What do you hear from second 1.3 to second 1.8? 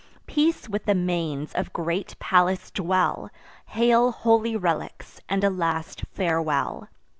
of